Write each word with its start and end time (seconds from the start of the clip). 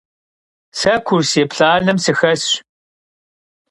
Se 0.79 0.93
kurs 1.07 1.31
yêplh'anem 1.39 1.97
sıxesş. 2.03 2.49